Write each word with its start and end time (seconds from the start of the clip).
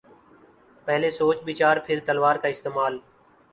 پہلے 0.85 1.11
سوچ 1.11 1.37
بچار 1.45 1.77
پھر 1.85 1.99
تلوار 2.05 2.35
کااستعمال۔ 2.43 2.97